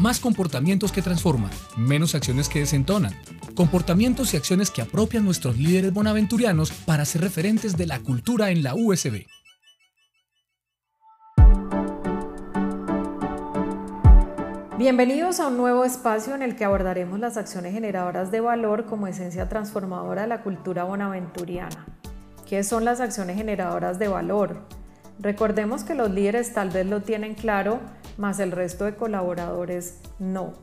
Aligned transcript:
Más 0.00 0.18
comportamientos 0.18 0.92
que 0.92 1.02
transforman, 1.02 1.50
menos 1.76 2.14
acciones 2.14 2.48
que 2.48 2.60
desentonan. 2.60 3.12
Comportamientos 3.54 4.32
y 4.32 4.38
acciones 4.38 4.70
que 4.70 4.80
apropian 4.80 5.26
nuestros 5.26 5.58
líderes 5.58 5.92
bonaventurianos 5.92 6.72
para 6.72 7.04
ser 7.04 7.20
referentes 7.20 7.76
de 7.76 7.86
la 7.86 7.98
cultura 7.98 8.50
en 8.50 8.62
la 8.62 8.74
USB. 8.74 9.26
Bienvenidos 14.78 15.38
a 15.38 15.48
un 15.48 15.58
nuevo 15.58 15.84
espacio 15.84 16.34
en 16.34 16.40
el 16.40 16.56
que 16.56 16.64
abordaremos 16.64 17.20
las 17.20 17.36
acciones 17.36 17.74
generadoras 17.74 18.30
de 18.30 18.40
valor 18.40 18.86
como 18.86 19.06
esencia 19.06 19.50
transformadora 19.50 20.22
de 20.22 20.28
la 20.28 20.42
cultura 20.42 20.84
bonaventuriana. 20.84 21.84
¿Qué 22.48 22.64
son 22.64 22.86
las 22.86 23.00
acciones 23.00 23.36
generadoras 23.36 23.98
de 23.98 24.08
valor? 24.08 24.66
Recordemos 25.18 25.84
que 25.84 25.94
los 25.94 26.10
líderes 26.10 26.54
tal 26.54 26.70
vez 26.70 26.86
lo 26.86 27.02
tienen 27.02 27.34
claro, 27.34 27.80
más 28.18 28.40
el 28.40 28.52
resto 28.52 28.84
de 28.84 28.94
colaboradores 28.94 29.98
no. 30.18 30.54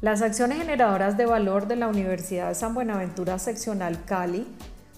Las 0.00 0.20
acciones 0.22 0.58
generadoras 0.58 1.16
de 1.16 1.26
valor 1.26 1.66
de 1.66 1.76
la 1.76 1.88
Universidad 1.88 2.48
de 2.48 2.54
San 2.54 2.74
Buenaventura 2.74 3.38
Seccional 3.38 4.04
Cali 4.04 4.46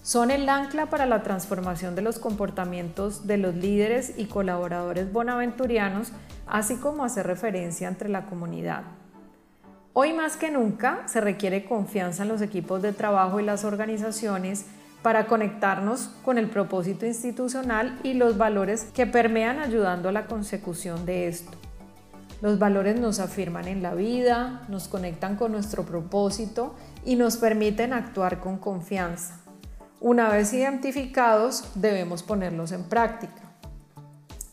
son 0.01 0.31
el 0.31 0.47
ancla 0.49 0.87
para 0.87 1.05
la 1.05 1.23
transformación 1.23 1.95
de 1.95 2.01
los 2.01 2.19
comportamientos 2.19 3.27
de 3.27 3.37
los 3.37 3.55
líderes 3.55 4.13
y 4.17 4.25
colaboradores 4.25 5.11
bonaventurianos, 5.11 6.11
así 6.47 6.75
como 6.75 7.03
hacer 7.03 7.27
referencia 7.27 7.87
entre 7.87 8.09
la 8.09 8.25
comunidad. 8.25 8.83
Hoy 9.93 10.13
más 10.13 10.37
que 10.37 10.51
nunca 10.51 11.07
se 11.07 11.21
requiere 11.21 11.65
confianza 11.65 12.23
en 12.23 12.29
los 12.29 12.41
equipos 12.41 12.81
de 12.81 12.93
trabajo 12.93 13.39
y 13.39 13.43
las 13.43 13.63
organizaciones 13.63 14.65
para 15.01 15.27
conectarnos 15.27 16.09
con 16.23 16.37
el 16.37 16.49
propósito 16.49 17.05
institucional 17.05 17.99
y 18.03 18.13
los 18.13 18.37
valores 18.37 18.85
que 18.93 19.07
permean 19.07 19.59
ayudando 19.59 20.09
a 20.09 20.11
la 20.11 20.25
consecución 20.27 21.05
de 21.05 21.27
esto. 21.27 21.51
Los 22.41 22.57
valores 22.57 22.99
nos 22.99 23.19
afirman 23.19 23.67
en 23.67 23.81
la 23.81 23.93
vida, 23.93 24.61
nos 24.69 24.87
conectan 24.87 25.35
con 25.35 25.51
nuestro 25.51 25.83
propósito 25.83 26.75
y 27.05 27.15
nos 27.15 27.37
permiten 27.37 27.91
actuar 27.91 28.39
con 28.39 28.57
confianza. 28.57 29.39
Una 29.99 30.29
vez 30.29 30.53
identificados, 30.53 31.71
debemos 31.75 32.23
ponerlos 32.23 32.71
en 32.71 32.83
práctica. 32.85 33.41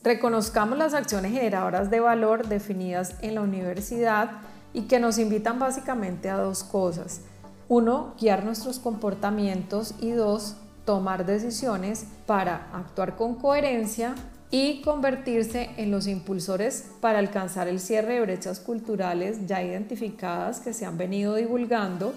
Reconozcamos 0.02 0.78
las 0.78 0.94
acciones 0.94 1.32
generadoras 1.32 1.90
de 1.90 2.00
valor 2.00 2.48
definidas 2.48 3.14
en 3.22 3.36
la 3.36 3.42
universidad 3.42 4.30
y 4.72 4.82
que 4.82 4.98
nos 4.98 5.18
invitan 5.18 5.58
básicamente 5.58 6.28
a 6.28 6.36
dos 6.36 6.64
cosas. 6.64 7.22
Uno, 7.68 8.14
guiar 8.20 8.44
nuestros 8.44 8.78
comportamientos 8.78 9.94
y 10.00 10.10
dos, 10.10 10.56
tomar 10.84 11.26
decisiones 11.26 12.06
para 12.26 12.68
actuar 12.72 13.16
con 13.16 13.34
coherencia 13.34 14.14
y 14.50 14.82
convertirse 14.82 15.70
en 15.76 15.90
los 15.90 16.06
impulsores 16.06 16.90
para 17.00 17.18
alcanzar 17.18 17.66
el 17.66 17.80
cierre 17.80 18.14
de 18.14 18.20
brechas 18.20 18.60
culturales 18.60 19.46
ya 19.46 19.62
identificadas 19.62 20.60
que 20.60 20.72
se 20.72 20.86
han 20.86 20.96
venido 20.96 21.34
divulgando 21.34 22.12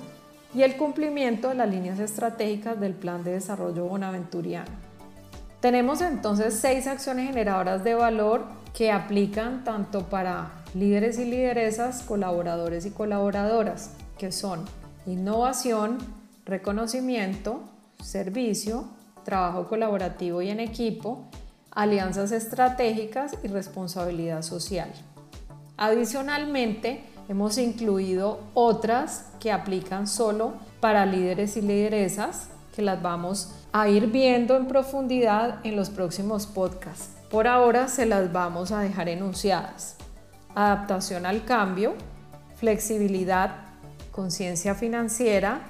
y 0.54 0.62
el 0.62 0.78
cumplimiento 0.78 1.50
de 1.50 1.56
las 1.56 1.70
líneas 1.70 2.00
estratégicas 2.00 2.80
del 2.80 2.94
Plan 2.94 3.24
de 3.24 3.32
Desarrollo 3.32 3.86
Bonaventuriano. 3.86 4.70
Tenemos 5.60 6.02
entonces 6.02 6.54
seis 6.54 6.86
acciones 6.86 7.28
generadoras 7.28 7.84
de 7.84 7.96
valor 7.96 8.44
que 8.74 8.92
aplican 8.92 9.64
tanto 9.64 10.04
para 10.04 10.52
líderes 10.74 11.18
y 11.18 11.26
lideresas, 11.26 12.04
colaboradores 12.04 12.86
y 12.86 12.92
colaboradoras, 12.92 13.92
que 14.18 14.32
son 14.32 14.64
innovación, 15.06 15.98
reconocimiento, 16.46 17.62
servicio, 18.02 18.86
trabajo 19.24 19.68
colaborativo 19.68 20.42
y 20.42 20.50
en 20.50 20.60
equipo, 20.60 21.26
alianzas 21.72 22.32
estratégicas 22.32 23.34
y 23.44 23.48
responsabilidad 23.48 24.42
social. 24.42 24.92
Adicionalmente, 25.78 27.04
hemos 27.30 27.58
incluido 27.58 28.40
otras 28.54 29.28
que 29.40 29.52
aplican 29.52 30.08
solo 30.08 30.54
para 30.80 31.06
líderes 31.06 31.56
y 31.58 31.62
lideresas, 31.62 32.50
que 32.76 32.82
las 32.82 33.02
vamos 33.02 33.54
a 33.72 33.88
ir 33.88 34.08
viendo 34.08 34.56
en 34.56 34.68
profundidad 34.68 35.60
en 35.66 35.76
los 35.76 35.90
próximos 35.90 36.48
podcasts. 36.48 37.16
Por 37.30 37.48
ahora 37.48 37.88
se 37.88 38.06
las 38.06 38.34
vamos 38.34 38.72
a 38.72 38.80
dejar 38.80 39.10
enunciadas. 39.10 39.96
Adaptación 40.56 41.26
al 41.26 41.46
cambio, 41.46 41.94
flexibilidad, 42.56 43.69
conciencia 44.20 44.76
financiera, 44.76 45.62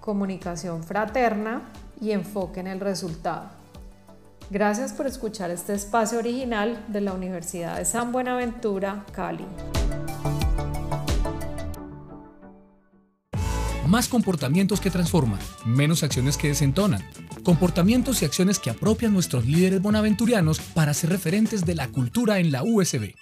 comunicación 0.00 0.82
fraterna 0.82 1.62
y 2.00 2.10
enfoque 2.10 2.58
en 2.58 2.66
el 2.66 2.80
resultado. 2.80 3.50
Gracias 4.50 4.92
por 4.92 5.06
escuchar 5.06 5.52
este 5.52 5.74
espacio 5.74 6.18
original 6.18 6.84
de 6.88 7.00
la 7.00 7.12
Universidad 7.12 7.78
de 7.78 7.84
San 7.84 8.10
Buenaventura, 8.10 9.06
Cali. 9.12 9.46
Más 13.86 14.08
comportamientos 14.08 14.80
que 14.80 14.90
transforman, 14.90 15.38
menos 15.64 16.02
acciones 16.02 16.36
que 16.36 16.48
desentonan. 16.48 17.08
Comportamientos 17.44 18.22
y 18.22 18.24
acciones 18.24 18.58
que 18.58 18.70
apropian 18.70 19.12
nuestros 19.12 19.46
líderes 19.46 19.80
bonaventurianos 19.80 20.58
para 20.58 20.94
ser 20.94 21.10
referentes 21.10 21.64
de 21.64 21.76
la 21.76 21.86
cultura 21.86 22.40
en 22.40 22.50
la 22.50 22.64
USB. 22.64 23.14